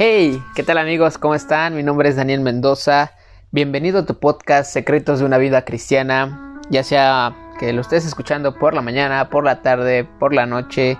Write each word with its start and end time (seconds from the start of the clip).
Hey, 0.00 0.40
¿qué 0.54 0.62
tal 0.62 0.78
amigos? 0.78 1.18
¿Cómo 1.18 1.34
están? 1.34 1.74
Mi 1.74 1.82
nombre 1.82 2.08
es 2.08 2.14
Daniel 2.14 2.40
Mendoza. 2.40 3.10
Bienvenido 3.50 3.98
a 3.98 4.06
tu 4.06 4.14
podcast 4.14 4.72
Secretos 4.72 5.18
de 5.18 5.24
una 5.24 5.38
vida 5.38 5.64
cristiana. 5.64 6.60
Ya 6.70 6.84
sea 6.84 7.34
que 7.58 7.72
lo 7.72 7.80
estés 7.80 8.06
escuchando 8.06 8.54
por 8.54 8.74
la 8.74 8.80
mañana, 8.80 9.28
por 9.28 9.42
la 9.42 9.60
tarde, 9.60 10.04
por 10.20 10.32
la 10.32 10.46
noche, 10.46 10.96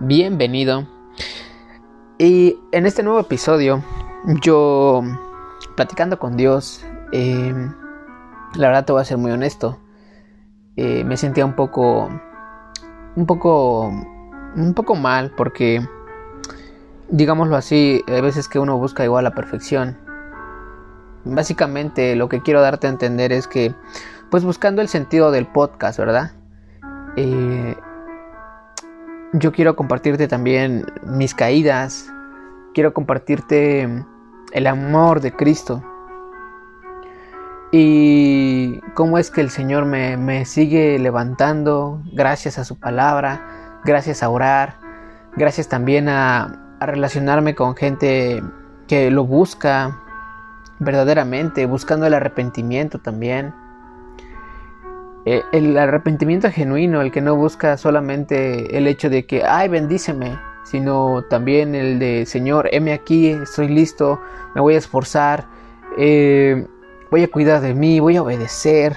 bienvenido. 0.00 0.88
Y 2.18 2.58
en 2.72 2.86
este 2.86 3.04
nuevo 3.04 3.20
episodio, 3.20 3.84
yo 4.42 5.04
platicando 5.76 6.18
con 6.18 6.36
Dios, 6.36 6.84
eh, 7.12 7.54
la 8.56 8.66
verdad 8.66 8.84
te 8.84 8.90
voy 8.90 9.02
a 9.02 9.04
ser 9.04 9.18
muy 9.18 9.30
honesto, 9.30 9.78
eh, 10.74 11.04
me 11.04 11.16
sentía 11.16 11.44
un 11.44 11.54
poco, 11.54 12.10
un 13.14 13.26
poco, 13.26 13.92
un 14.56 14.74
poco 14.74 14.96
mal 14.96 15.30
porque 15.36 15.86
digámoslo 17.10 17.56
así, 17.56 18.02
hay 18.08 18.20
veces 18.20 18.48
que 18.48 18.58
uno 18.58 18.78
busca 18.78 19.04
igual 19.04 19.24
la 19.24 19.34
perfección. 19.34 19.96
Básicamente 21.24 22.16
lo 22.16 22.28
que 22.28 22.40
quiero 22.40 22.62
darte 22.62 22.86
a 22.86 22.90
entender 22.90 23.32
es 23.32 23.46
que, 23.46 23.74
pues 24.30 24.44
buscando 24.44 24.80
el 24.80 24.88
sentido 24.88 25.30
del 25.30 25.46
podcast, 25.46 25.98
¿verdad? 25.98 26.32
Eh, 27.16 27.76
yo 29.32 29.52
quiero 29.52 29.76
compartirte 29.76 30.28
también 30.28 30.86
mis 31.04 31.34
caídas, 31.34 32.10
quiero 32.74 32.94
compartirte 32.94 33.88
el 34.52 34.66
amor 34.66 35.20
de 35.20 35.32
Cristo 35.32 35.84
y 37.70 38.80
cómo 38.94 39.18
es 39.18 39.30
que 39.30 39.40
el 39.40 39.50
Señor 39.50 39.84
me, 39.84 40.16
me 40.16 40.44
sigue 40.44 40.98
levantando 40.98 42.02
gracias 42.12 42.58
a 42.58 42.64
su 42.64 42.78
palabra, 42.78 43.80
gracias 43.84 44.22
a 44.22 44.30
orar, 44.30 44.78
gracias 45.36 45.68
también 45.68 46.08
a, 46.08 46.69
a 46.80 46.86
relacionarme 46.86 47.54
con 47.54 47.76
gente 47.76 48.42
que 48.88 49.10
lo 49.10 49.24
busca 49.24 49.96
verdaderamente, 50.78 51.66
buscando 51.66 52.06
el 52.06 52.14
arrepentimiento 52.14 52.98
también. 52.98 53.54
Eh, 55.26 55.42
el 55.52 55.76
arrepentimiento 55.76 56.50
genuino, 56.50 57.02
el 57.02 57.12
que 57.12 57.20
no 57.20 57.36
busca 57.36 57.76
solamente 57.76 58.76
el 58.76 58.86
hecho 58.86 59.10
de 59.10 59.26
que, 59.26 59.44
ay, 59.44 59.68
bendíceme, 59.68 60.38
sino 60.64 61.22
también 61.28 61.74
el 61.74 61.98
de, 61.98 62.24
Señor, 62.24 62.68
heme 62.72 62.94
aquí, 62.94 63.28
estoy 63.28 63.68
listo, 63.68 64.18
me 64.54 64.62
voy 64.62 64.74
a 64.74 64.78
esforzar, 64.78 65.46
eh, 65.98 66.66
voy 67.10 67.22
a 67.22 67.30
cuidar 67.30 67.60
de 67.60 67.74
mí, 67.74 68.00
voy 68.00 68.16
a 68.16 68.22
obedecer. 68.22 68.96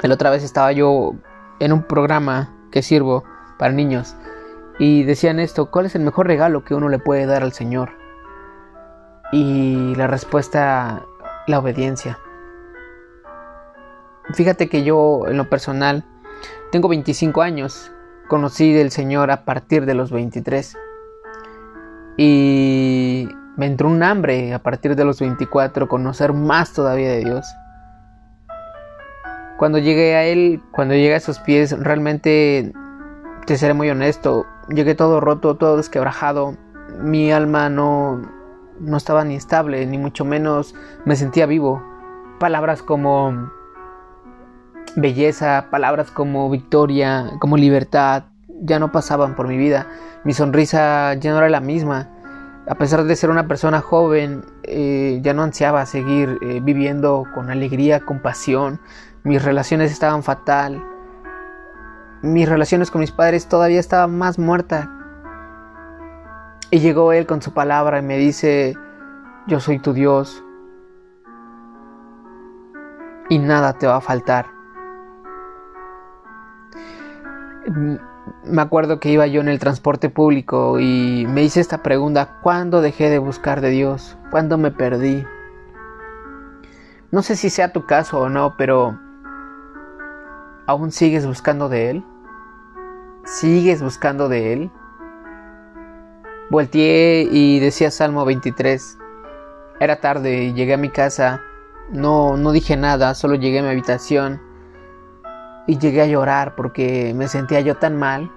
La 0.00 0.14
otra 0.14 0.30
vez 0.30 0.42
estaba 0.42 0.72
yo 0.72 1.14
en 1.60 1.72
un 1.72 1.82
programa 1.82 2.50
que 2.70 2.82
sirvo 2.82 3.24
para 3.58 3.74
niños 3.74 4.16
y 4.78 5.04
decían 5.04 5.38
esto, 5.38 5.70
¿cuál 5.70 5.86
es 5.86 5.94
el 5.94 6.02
mejor 6.02 6.26
regalo 6.26 6.64
que 6.64 6.74
uno 6.74 6.88
le 6.88 6.98
puede 6.98 7.26
dar 7.26 7.42
al 7.42 7.52
Señor? 7.52 7.90
Y 9.32 9.94
la 9.96 10.06
respuesta, 10.06 11.04
la 11.46 11.58
obediencia. 11.58 12.18
Fíjate 14.34 14.68
que 14.68 14.84
yo 14.84 15.22
en 15.26 15.36
lo 15.36 15.48
personal 15.48 16.04
tengo 16.70 16.88
25 16.88 17.42
años, 17.42 17.92
conocí 18.28 18.72
del 18.72 18.90
Señor 18.90 19.30
a 19.30 19.44
partir 19.44 19.84
de 19.84 19.94
los 19.94 20.10
23 20.10 20.76
y 22.16 23.28
me 23.56 23.66
entró 23.66 23.88
un 23.88 24.02
hambre 24.02 24.54
a 24.54 24.58
partir 24.58 24.96
de 24.96 25.04
los 25.04 25.20
24 25.20 25.88
conocer 25.88 26.32
más 26.32 26.72
todavía 26.72 27.10
de 27.10 27.24
Dios. 27.24 27.46
Cuando 29.58 29.78
llegué 29.78 30.16
a 30.16 30.24
Él, 30.24 30.60
cuando 30.72 30.94
llegué 30.94 31.14
a 31.14 31.20
sus 31.20 31.38
pies, 31.38 31.78
realmente, 31.78 32.72
te 33.46 33.56
seré 33.56 33.74
muy 33.74 33.90
honesto, 33.90 34.46
Llegué 34.68 34.94
todo 34.94 35.20
roto, 35.20 35.56
todo 35.56 35.76
desquebrajado. 35.76 36.56
Mi 37.00 37.32
alma 37.32 37.68
no, 37.68 38.22
no 38.78 38.96
estaba 38.96 39.24
ni 39.24 39.34
estable, 39.34 39.84
ni 39.86 39.98
mucho 39.98 40.24
menos 40.24 40.74
me 41.04 41.16
sentía 41.16 41.46
vivo. 41.46 41.82
Palabras 42.38 42.82
como 42.82 43.50
belleza, 44.94 45.66
palabras 45.70 46.10
como 46.10 46.48
victoria, 46.48 47.32
como 47.40 47.56
libertad, 47.56 48.24
ya 48.60 48.78
no 48.78 48.92
pasaban 48.92 49.34
por 49.34 49.48
mi 49.48 49.56
vida. 49.56 49.88
Mi 50.24 50.32
sonrisa 50.32 51.14
ya 51.14 51.32
no 51.32 51.38
era 51.38 51.48
la 51.48 51.60
misma. 51.60 52.08
A 52.68 52.76
pesar 52.76 53.02
de 53.02 53.16
ser 53.16 53.30
una 53.30 53.48
persona 53.48 53.80
joven, 53.80 54.44
eh, 54.62 55.18
ya 55.22 55.34
no 55.34 55.42
ansiaba 55.42 55.84
seguir 55.86 56.38
eh, 56.42 56.60
viviendo 56.62 57.24
con 57.34 57.50
alegría, 57.50 58.00
con 58.00 58.20
pasión. 58.20 58.80
Mis 59.24 59.42
relaciones 59.44 59.90
estaban 59.90 60.22
fatal 60.22 60.80
mis 62.22 62.48
relaciones 62.48 62.90
con 62.90 63.00
mis 63.00 63.10
padres 63.10 63.48
todavía 63.48 63.80
estaban 63.80 64.16
más 64.16 64.38
muerta. 64.38 64.90
Y 66.70 66.78
llegó 66.78 67.12
Él 67.12 67.26
con 67.26 67.42
su 67.42 67.52
palabra 67.52 67.98
y 67.98 68.02
me 68.02 68.16
dice, 68.16 68.76
yo 69.46 69.60
soy 69.60 69.78
tu 69.78 69.92
Dios 69.92 70.42
y 73.28 73.38
nada 73.38 73.74
te 73.74 73.86
va 73.86 73.96
a 73.96 74.00
faltar. 74.00 74.46
Me 78.44 78.62
acuerdo 78.62 79.00
que 79.00 79.10
iba 79.10 79.26
yo 79.26 79.40
en 79.40 79.48
el 79.48 79.58
transporte 79.58 80.08
público 80.08 80.78
y 80.78 81.26
me 81.28 81.42
hice 81.42 81.60
esta 81.60 81.82
pregunta, 81.82 82.38
¿cuándo 82.42 82.80
dejé 82.80 83.10
de 83.10 83.18
buscar 83.18 83.60
de 83.60 83.70
Dios? 83.70 84.16
¿Cuándo 84.30 84.58
me 84.58 84.70
perdí? 84.70 85.24
No 87.10 87.22
sé 87.22 87.36
si 87.36 87.50
sea 87.50 87.72
tu 87.72 87.84
caso 87.84 88.20
o 88.20 88.28
no, 88.28 88.56
pero 88.56 88.98
¿aún 90.66 90.92
sigues 90.92 91.26
buscando 91.26 91.68
de 91.68 91.90
Él? 91.90 92.04
¿Sigues 93.24 93.80
buscando 93.80 94.28
de 94.28 94.52
Él? 94.52 94.70
Volteé 96.50 97.28
y 97.30 97.60
decía 97.60 97.92
Salmo 97.92 98.24
23. 98.24 98.98
Era 99.78 100.00
tarde 100.00 100.42
y 100.42 100.52
llegué 100.54 100.74
a 100.74 100.76
mi 100.76 100.90
casa. 100.90 101.40
No, 101.90 102.36
no 102.36 102.50
dije 102.50 102.76
nada, 102.76 103.14
solo 103.14 103.36
llegué 103.36 103.60
a 103.60 103.62
mi 103.62 103.68
habitación 103.68 104.40
y 105.68 105.78
llegué 105.78 106.02
a 106.02 106.06
llorar 106.06 106.56
porque 106.56 107.14
me 107.14 107.28
sentía 107.28 107.60
yo 107.60 107.76
tan 107.76 107.96
mal. 107.96 108.28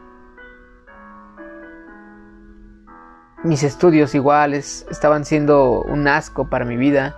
Mis 3.44 3.64
estudios 3.64 4.14
iguales 4.14 4.86
estaban 4.92 5.26
siendo 5.26 5.82
un 5.82 6.08
asco 6.08 6.48
para 6.48 6.64
mi 6.64 6.78
vida. 6.78 7.16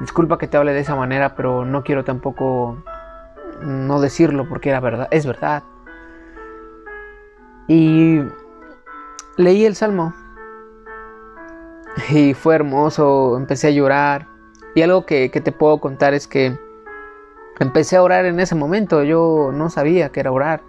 Disculpa 0.00 0.36
que 0.36 0.48
te 0.48 0.58
hable 0.58 0.74
de 0.74 0.80
esa 0.80 0.96
manera, 0.96 1.34
pero 1.34 1.64
no 1.64 1.82
quiero 1.82 2.04
tampoco 2.04 2.76
no 3.62 4.00
decirlo 4.02 4.46
porque 4.48 4.68
era 4.68 4.80
verdad, 4.80 5.08
es 5.10 5.24
verdad. 5.24 5.62
Y 7.68 8.20
leí 9.36 9.64
el 9.64 9.74
salmo. 9.74 10.14
Y 12.10 12.34
fue 12.34 12.56
hermoso, 12.56 13.36
empecé 13.36 13.68
a 13.68 13.70
llorar. 13.70 14.26
Y 14.74 14.82
algo 14.82 15.06
que, 15.06 15.28
te 15.28 15.52
puedo 15.52 15.78
contar 15.78 16.14
es 16.14 16.26
que 16.26 16.58
empecé 17.60 17.96
a 17.96 18.02
orar 18.02 18.24
en 18.24 18.40
ese 18.40 18.54
momento. 18.54 19.02
Yo 19.04 19.50
no 19.52 19.70
sabía 19.70 20.10
que 20.10 20.20
era 20.20 20.32
orar. 20.32 20.62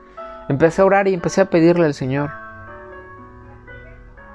Empecé 0.48 0.82
a 0.82 0.86
orar 0.86 1.08
y 1.08 1.14
empecé 1.14 1.42
a 1.42 1.50
pedirle 1.50 1.86
al 1.86 1.94
Señor. 1.94 2.30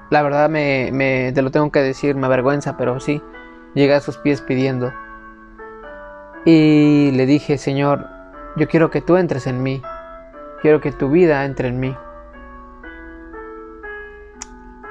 La 0.09 0.21
verdad 0.21 0.49
me 0.49 1.31
te 1.33 1.41
lo 1.41 1.51
tengo 1.51 1.71
que 1.71 1.79
decir, 1.79 2.15
me 2.15 2.25
avergüenza, 2.25 2.75
pero 2.75 2.99
sí, 2.99 3.21
llegué 3.73 3.93
a 3.93 4.01
sus 4.01 4.17
pies 4.17 4.41
pidiendo. 4.41 4.91
Y 6.43 7.11
le 7.11 7.25
dije, 7.25 7.57
Señor, 7.57 8.07
yo 8.57 8.67
quiero 8.67 8.89
que 8.89 9.01
tú 9.01 9.15
entres 9.15 9.47
en 9.47 9.63
mí. 9.63 9.81
Quiero 10.61 10.81
que 10.81 10.91
tu 10.91 11.09
vida 11.09 11.45
entre 11.45 11.69
en 11.69 11.79
mí. 11.79 11.95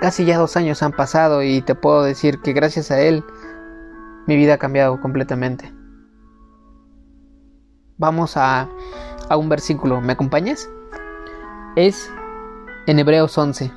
Casi 0.01 0.25
ya 0.25 0.39
dos 0.39 0.57
años 0.57 0.83
han 0.83 0.93
pasado 0.93 1.43
y 1.43 1.61
te 1.61 1.75
puedo 1.75 2.03
decir 2.03 2.41
que 2.41 2.55
gracias 2.55 2.91
a 2.91 3.01
él 3.01 3.23
mi 4.27 4.37
vida 4.37 4.55
ha 4.55 4.59
cambiado 4.59 4.99
completamente. 5.01 5.75
Vamos 7.99 8.39
a, 8.39 8.67
a 9.29 9.37
un 9.37 9.51
versículo, 9.51 10.01
¿me 10.01 10.15
acompañas? 10.15 10.71
Es 11.77 12.11
en 12.87 12.99
Hebreos 12.99 13.37
11, 13.37 13.71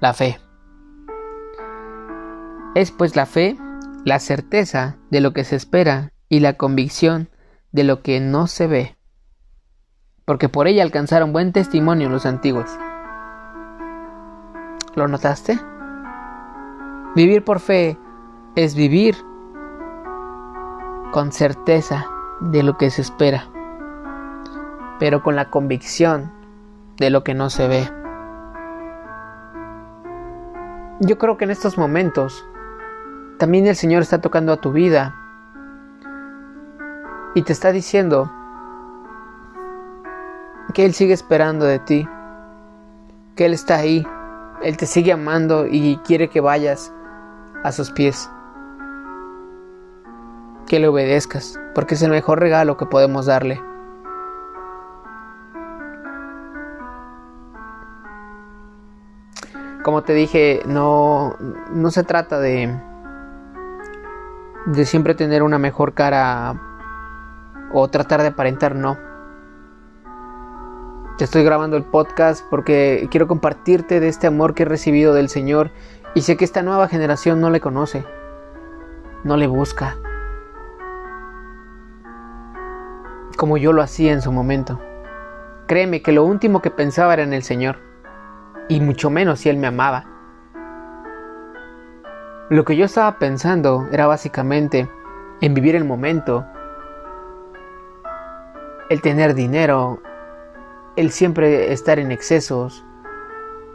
la 0.00 0.12
fe. 0.12 0.40
Es 2.74 2.90
pues 2.90 3.14
la 3.14 3.26
fe 3.26 3.56
la 4.04 4.18
certeza 4.18 4.98
de 5.10 5.20
lo 5.20 5.32
que 5.32 5.44
se 5.44 5.56
espera 5.56 6.12
y 6.28 6.40
la 6.40 6.54
convicción 6.54 7.28
de 7.72 7.84
lo 7.84 8.02
que 8.02 8.20
no 8.20 8.46
se 8.46 8.66
ve, 8.66 8.96
porque 10.24 10.48
por 10.48 10.66
ella 10.66 10.82
alcanzaron 10.82 11.32
buen 11.32 11.52
testimonio 11.52 12.08
los 12.08 12.26
antiguos. 12.26 12.70
¿Lo 14.96 15.06
notaste? 15.08 15.60
Vivir 17.14 17.44
por 17.44 17.60
fe 17.60 17.98
es 18.54 18.74
vivir 18.74 19.14
con 21.12 21.32
certeza 21.32 22.06
de 22.40 22.62
lo 22.62 22.78
que 22.78 22.88
se 22.88 23.02
espera, 23.02 23.44
pero 24.98 25.22
con 25.22 25.36
la 25.36 25.50
convicción 25.50 26.32
de 26.96 27.10
lo 27.10 27.24
que 27.24 27.34
no 27.34 27.50
se 27.50 27.68
ve. 27.68 27.90
Yo 31.00 31.18
creo 31.18 31.36
que 31.36 31.44
en 31.44 31.50
estos 31.50 31.76
momentos 31.76 32.48
también 33.38 33.66
el 33.66 33.76
Señor 33.76 34.00
está 34.00 34.22
tocando 34.22 34.54
a 34.54 34.62
tu 34.62 34.72
vida 34.72 35.14
y 37.34 37.42
te 37.42 37.52
está 37.52 37.70
diciendo 37.70 38.32
que 40.72 40.86
Él 40.86 40.94
sigue 40.94 41.12
esperando 41.12 41.66
de 41.66 41.80
ti, 41.80 42.08
que 43.34 43.44
Él 43.44 43.52
está 43.52 43.76
ahí 43.76 44.06
Él 44.62 44.76
te 44.76 44.86
sigue 44.86 45.12
amando 45.12 45.66
y 45.66 45.98
quiere 46.04 46.28
que 46.28 46.40
vayas 46.40 46.92
a 47.62 47.72
sus 47.72 47.90
pies. 47.90 48.30
Que 50.66 50.80
le 50.80 50.88
obedezcas, 50.88 51.60
porque 51.74 51.94
es 51.94 52.02
el 52.02 52.10
mejor 52.10 52.40
regalo 52.40 52.76
que 52.76 52.86
podemos 52.86 53.26
darle. 53.26 53.62
Como 59.84 60.02
te 60.02 60.14
dije, 60.14 60.62
no, 60.66 61.36
no 61.70 61.90
se 61.92 62.02
trata 62.02 62.40
de, 62.40 62.76
de 64.66 64.84
siempre 64.84 65.14
tener 65.14 65.44
una 65.44 65.58
mejor 65.58 65.94
cara 65.94 66.60
o 67.72 67.86
tratar 67.88 68.22
de 68.22 68.28
aparentar, 68.28 68.74
no. 68.74 69.05
Te 71.16 71.24
estoy 71.24 71.44
grabando 71.44 71.78
el 71.78 71.84
podcast 71.84 72.44
porque 72.50 73.08
quiero 73.10 73.26
compartirte 73.26 74.00
de 74.00 74.08
este 74.08 74.26
amor 74.26 74.52
que 74.52 74.64
he 74.64 74.66
recibido 74.66 75.14
del 75.14 75.30
Señor 75.30 75.70
y 76.14 76.20
sé 76.20 76.36
que 76.36 76.44
esta 76.44 76.60
nueva 76.60 76.88
generación 76.88 77.40
no 77.40 77.48
le 77.48 77.58
conoce, 77.58 78.04
no 79.24 79.38
le 79.38 79.46
busca, 79.46 79.96
como 83.38 83.56
yo 83.56 83.72
lo 83.72 83.80
hacía 83.80 84.12
en 84.12 84.20
su 84.20 84.30
momento. 84.30 84.78
Créeme 85.66 86.02
que 86.02 86.12
lo 86.12 86.22
último 86.22 86.60
que 86.60 86.70
pensaba 86.70 87.14
era 87.14 87.22
en 87.22 87.32
el 87.32 87.42
Señor, 87.42 87.78
y 88.68 88.82
mucho 88.82 89.08
menos 89.08 89.40
si 89.40 89.48
Él 89.48 89.56
me 89.56 89.68
amaba. 89.68 90.04
Lo 92.50 92.66
que 92.66 92.76
yo 92.76 92.84
estaba 92.84 93.18
pensando 93.18 93.88
era 93.90 94.06
básicamente 94.06 94.86
en 95.40 95.54
vivir 95.54 95.76
el 95.76 95.84
momento, 95.86 96.44
el 98.90 99.00
tener 99.00 99.32
dinero, 99.32 100.02
el 100.96 101.10
siempre 101.10 101.72
estar 101.72 101.98
en 101.98 102.10
excesos, 102.10 102.84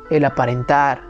el 0.10 0.26
aparentar, 0.26 1.04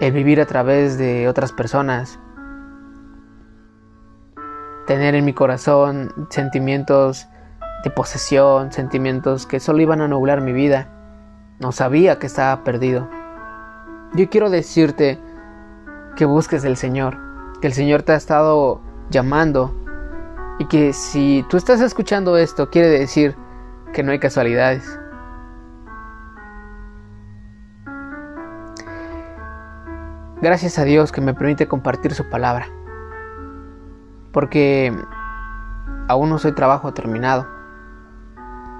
el 0.00 0.12
vivir 0.12 0.40
a 0.40 0.46
través 0.46 0.96
de 0.96 1.28
otras 1.28 1.52
personas, 1.52 2.18
tener 4.86 5.14
en 5.14 5.26
mi 5.26 5.34
corazón 5.34 6.12
sentimientos 6.30 7.28
de 7.84 7.90
posesión, 7.90 8.72
sentimientos 8.72 9.46
que 9.46 9.60
solo 9.60 9.82
iban 9.82 10.00
a 10.00 10.08
nublar 10.08 10.40
mi 10.40 10.52
vida. 10.52 10.88
No 11.60 11.72
sabía 11.72 12.18
que 12.18 12.26
estaba 12.26 12.64
perdido. 12.64 13.08
Yo 14.14 14.30
quiero 14.30 14.48
decirte 14.48 15.20
que 16.16 16.24
busques 16.24 16.64
el 16.64 16.76
Señor, 16.76 17.18
que 17.60 17.66
el 17.66 17.74
Señor 17.74 18.02
te 18.02 18.12
ha 18.12 18.16
estado 18.16 18.80
llamando 19.10 19.74
y 20.58 20.66
que 20.66 20.92
si 20.92 21.44
tú 21.48 21.56
estás 21.56 21.80
escuchando 21.80 22.36
esto, 22.36 22.68
quiere 22.68 22.88
decir 22.88 23.36
que 23.92 24.02
no 24.02 24.12
hay 24.12 24.18
casualidades. 24.18 24.98
Gracias 30.40 30.78
a 30.78 30.84
Dios 30.84 31.10
que 31.12 31.20
me 31.20 31.34
permite 31.34 31.66
compartir 31.66 32.14
su 32.14 32.28
palabra. 32.28 32.68
Porque 34.32 34.92
aún 36.08 36.30
no 36.30 36.38
soy 36.38 36.52
trabajo 36.52 36.92
terminado. 36.92 37.46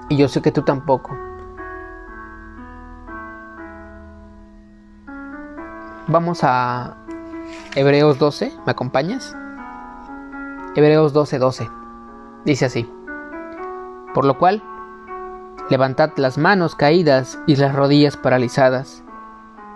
Y 0.09 0.17
yo 0.17 0.27
sé 0.27 0.41
que 0.41 0.51
tú 0.51 0.61
tampoco. 0.63 1.17
Vamos 6.07 6.39
a 6.43 6.95
Hebreos 7.75 8.17
12, 8.17 8.51
¿me 8.65 8.71
acompañas? 8.71 9.35
Hebreos 10.75 11.13
12:12. 11.13 11.69
Dice 12.45 12.65
así. 12.65 12.91
Por 14.13 14.25
lo 14.25 14.37
cual, 14.37 14.63
levantad 15.69 16.11
las 16.17 16.37
manos 16.37 16.75
caídas 16.75 17.39
y 17.47 17.55
las 17.55 17.73
rodillas 17.75 18.17
paralizadas, 18.17 19.03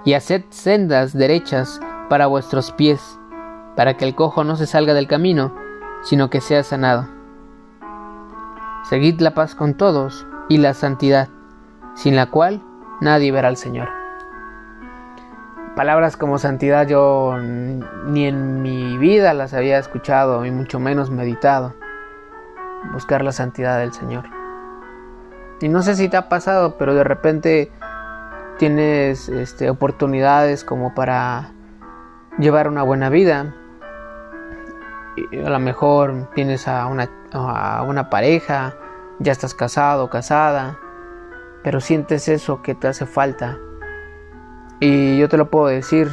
y 0.05 0.13
haced 0.13 0.43
sendas 0.49 1.13
derechas 1.13 1.79
para 2.09 2.27
vuestros 2.27 2.71
pies, 2.71 3.19
para 3.75 3.97
que 3.97 4.05
el 4.05 4.15
cojo 4.15 4.43
no 4.43 4.55
se 4.55 4.67
salga 4.67 4.93
del 4.93 5.07
camino, 5.07 5.55
sino 6.03 6.29
que 6.29 6.41
sea 6.41 6.63
sanado. 6.63 7.07
Seguid 8.83 9.19
la 9.19 9.33
paz 9.33 9.55
con 9.55 9.75
todos 9.75 10.27
y 10.49 10.57
la 10.57 10.73
santidad, 10.73 11.29
sin 11.95 12.15
la 12.15 12.27
cual 12.27 12.61
nadie 13.01 13.31
verá 13.31 13.47
al 13.47 13.57
Señor. 13.57 14.02
Palabras 15.75 16.17
como 16.17 16.37
santidad 16.37 16.85
yo 16.87 17.35
ni 17.39 18.27
en 18.27 18.61
mi 18.61 18.95
vida 18.99 19.33
las 19.33 19.55
había 19.55 19.79
escuchado 19.79 20.45
y 20.45 20.51
mucho 20.51 20.79
menos 20.79 21.09
meditado. 21.09 21.73
Buscar 22.91 23.23
la 23.23 23.31
santidad 23.31 23.79
del 23.79 23.91
Señor. 23.91 24.25
Y 25.61 25.69
no 25.69 25.81
sé 25.81 25.95
si 25.95 26.09
te 26.09 26.17
ha 26.17 26.29
pasado, 26.29 26.77
pero 26.77 26.93
de 26.93 27.03
repente 27.03 27.71
tienes 28.59 29.29
este, 29.29 29.71
oportunidades 29.71 30.63
como 30.63 30.93
para 30.93 31.53
llevar 32.37 32.67
una 32.67 32.83
buena 32.83 33.09
vida. 33.09 33.55
A 35.43 35.49
lo 35.49 35.59
mejor 35.59 36.29
tienes 36.35 36.67
a 36.67 36.85
una, 36.85 37.09
a 37.31 37.81
una 37.81 38.11
pareja, 38.11 38.75
ya 39.17 39.31
estás 39.31 39.55
casado 39.55 40.07
casada, 40.11 40.77
pero 41.63 41.81
sientes 41.81 42.27
eso 42.27 42.61
que 42.61 42.75
te 42.75 42.87
hace 42.87 43.07
falta 43.07 43.57
y 44.85 45.17
yo 45.17 45.29
te 45.29 45.37
lo 45.37 45.49
puedo 45.49 45.67
decir, 45.67 46.09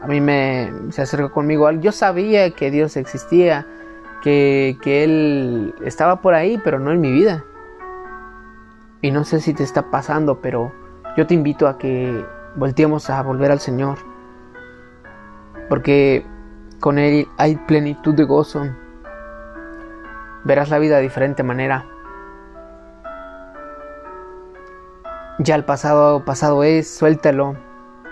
a 0.00 0.06
mí 0.06 0.20
me 0.20 0.72
se 0.90 1.02
acercó 1.02 1.32
conmigo, 1.32 1.68
yo 1.72 1.90
sabía 1.90 2.52
que 2.52 2.70
Dios 2.70 2.96
existía, 2.96 3.66
que, 4.22 4.78
que 4.80 5.02
Él 5.02 5.74
estaba 5.84 6.20
por 6.22 6.34
ahí, 6.34 6.60
pero 6.62 6.78
no 6.78 6.92
en 6.92 7.00
mi 7.00 7.10
vida. 7.10 7.44
Y 9.02 9.10
no 9.10 9.24
sé 9.24 9.40
si 9.40 9.54
te 9.54 9.64
está 9.64 9.90
pasando, 9.90 10.40
pero 10.40 10.72
yo 11.16 11.26
te 11.26 11.34
invito 11.34 11.66
a 11.66 11.78
que 11.78 12.24
volteemos 12.54 13.10
a 13.10 13.20
volver 13.24 13.50
al 13.50 13.58
Señor. 13.58 13.98
Porque 15.68 16.24
con 16.78 17.00
Él 17.00 17.26
hay 17.38 17.56
plenitud 17.56 18.14
de 18.14 18.22
gozo. 18.22 18.68
Verás 20.44 20.70
la 20.70 20.78
vida 20.78 20.98
de 20.98 21.02
diferente 21.02 21.42
manera. 21.42 21.84
Ya 25.40 25.56
el 25.56 25.64
pasado 25.64 26.24
pasado 26.24 26.62
es, 26.62 26.88
suéltalo 26.88 27.66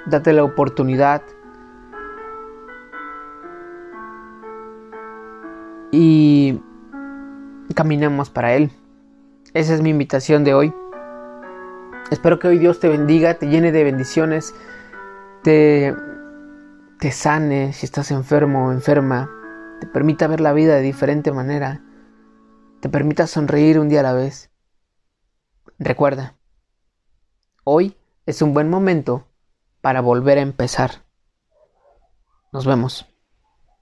date 0.06 0.32
la 0.32 0.44
oportunidad 0.44 1.22
y 5.90 6.60
caminemos 7.74 8.30
para 8.30 8.54
Él. 8.54 8.70
Esa 9.52 9.74
es 9.74 9.80
mi 9.80 9.90
invitación 9.90 10.44
de 10.44 10.54
hoy. 10.54 10.74
Espero 12.10 12.38
que 12.38 12.48
hoy 12.48 12.58
Dios 12.58 12.80
te 12.80 12.88
bendiga, 12.88 13.34
te 13.34 13.46
llene 13.46 13.72
de 13.72 13.84
bendiciones, 13.84 14.54
te, 15.42 15.94
te 16.98 17.10
sane 17.12 17.72
si 17.72 17.86
estás 17.86 18.10
enfermo 18.10 18.66
o 18.66 18.72
enferma, 18.72 19.30
te 19.80 19.86
permita 19.86 20.26
ver 20.26 20.40
la 20.40 20.52
vida 20.52 20.74
de 20.74 20.82
diferente 20.82 21.32
manera, 21.32 21.82
te 22.80 22.88
permita 22.88 23.26
sonreír 23.26 23.78
un 23.78 23.88
día 23.88 24.00
a 24.00 24.04
la 24.04 24.12
vez. 24.12 24.50
Recuerda, 25.78 26.36
hoy 27.64 27.96
es 28.26 28.42
un 28.42 28.52
buen 28.52 28.68
momento 28.68 29.26
para 29.84 30.00
volver 30.00 30.38
a 30.38 30.40
empezar. 30.40 31.04
Nos 32.52 32.64
vemos. 32.64 33.04